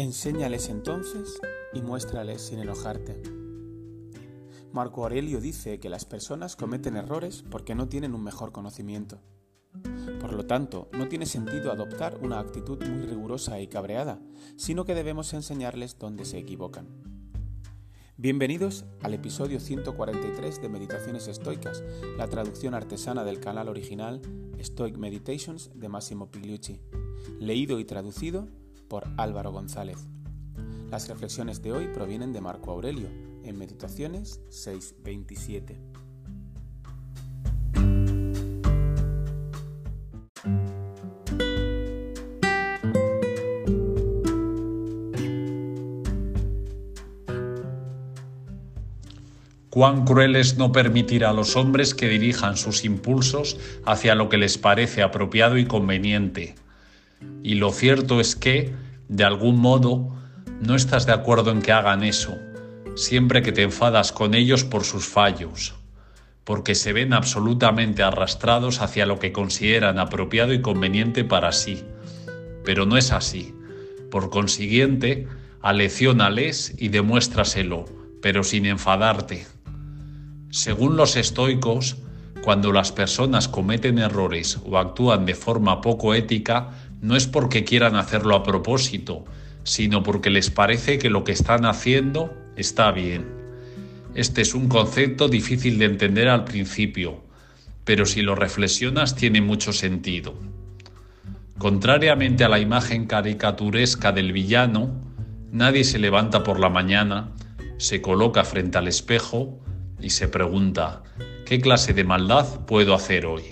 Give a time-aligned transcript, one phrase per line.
[0.00, 1.42] Enséñales entonces
[1.74, 3.20] y muéstrales sin enojarte.
[4.72, 9.20] Marco Aurelio dice que las personas cometen errores porque no tienen un mejor conocimiento.
[10.18, 14.22] Por lo tanto, no tiene sentido adoptar una actitud muy rigurosa y cabreada,
[14.56, 16.88] sino que debemos enseñarles dónde se equivocan.
[18.16, 21.84] Bienvenidos al episodio 143 de Meditaciones Estoicas,
[22.16, 24.22] la traducción artesana del canal original
[24.62, 26.80] Stoic Meditations de Massimo Pigliucci,
[27.38, 28.48] leído y traducido
[28.90, 30.08] por Álvaro González.
[30.90, 33.08] Las reflexiones de hoy provienen de Marco Aurelio,
[33.44, 35.78] en Meditaciones 6.27.
[49.70, 54.36] Cuán cruel es no permitir a los hombres que dirijan sus impulsos hacia lo que
[54.36, 56.56] les parece apropiado y conveniente.
[57.42, 58.74] Y lo cierto es que,
[59.08, 60.16] de algún modo,
[60.60, 62.36] no estás de acuerdo en que hagan eso,
[62.96, 65.74] siempre que te enfadas con ellos por sus fallos,
[66.44, 71.84] porque se ven absolutamente arrastrados hacia lo que consideran apropiado y conveniente para sí.
[72.64, 73.54] Pero no es así.
[74.10, 75.28] Por consiguiente,
[75.62, 77.86] aleccionales y demuéstraselo,
[78.20, 79.46] pero sin enfadarte.
[80.50, 81.96] Según los estoicos,
[82.42, 87.96] cuando las personas cometen errores o actúan de forma poco ética, no es porque quieran
[87.96, 89.24] hacerlo a propósito,
[89.64, 93.26] sino porque les parece que lo que están haciendo está bien.
[94.14, 97.22] Este es un concepto difícil de entender al principio,
[97.84, 100.34] pero si lo reflexionas tiene mucho sentido.
[101.58, 104.90] Contrariamente a la imagen caricaturesca del villano,
[105.52, 107.32] nadie se levanta por la mañana,
[107.78, 109.60] se coloca frente al espejo
[110.00, 111.02] y se pregunta,
[111.46, 113.42] ¿qué clase de maldad puedo hacer hoy?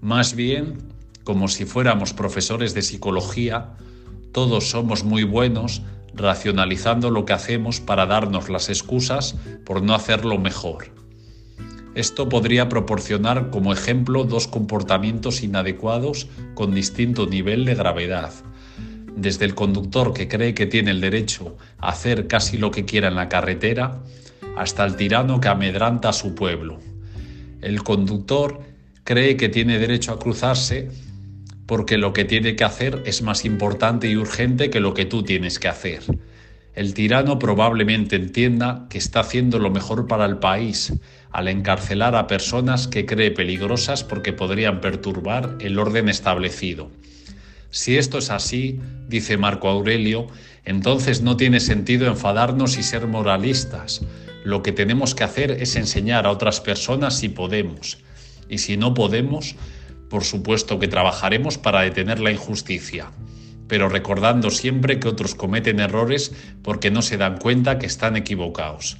[0.00, 0.89] Más bien,
[1.24, 3.76] como si fuéramos profesores de psicología,
[4.32, 5.82] todos somos muy buenos
[6.14, 10.86] racionalizando lo que hacemos para darnos las excusas por no hacerlo mejor.
[11.94, 18.32] Esto podría proporcionar como ejemplo dos comportamientos inadecuados con distinto nivel de gravedad.
[19.16, 23.08] Desde el conductor que cree que tiene el derecho a hacer casi lo que quiera
[23.08, 23.98] en la carretera,
[24.56, 26.78] hasta el tirano que amedranta a su pueblo.
[27.60, 28.60] El conductor
[29.02, 30.90] cree que tiene derecho a cruzarse
[31.70, 35.22] porque lo que tiene que hacer es más importante y urgente que lo que tú
[35.22, 36.02] tienes que hacer.
[36.74, 40.92] El tirano probablemente entienda que está haciendo lo mejor para el país
[41.30, 46.90] al encarcelar a personas que cree peligrosas porque podrían perturbar el orden establecido.
[47.70, 50.26] Si esto es así, dice Marco Aurelio,
[50.64, 54.00] entonces no tiene sentido enfadarnos y ser moralistas.
[54.42, 57.98] Lo que tenemos que hacer es enseñar a otras personas si podemos.
[58.48, 59.54] Y si no podemos,
[60.10, 63.12] por supuesto que trabajaremos para detener la injusticia,
[63.68, 68.98] pero recordando siempre que otros cometen errores porque no se dan cuenta que están equivocados.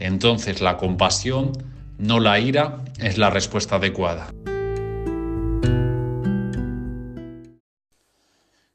[0.00, 1.52] Entonces la compasión,
[1.96, 4.30] no la ira, es la respuesta adecuada.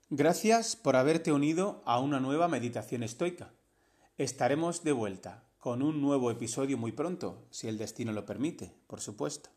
[0.10, 3.52] Gracias por haberte unido a una nueva meditación estoica.
[4.18, 9.02] Estaremos de vuelta con un nuevo episodio muy pronto, si el destino lo permite, por
[9.02, 9.50] supuesto.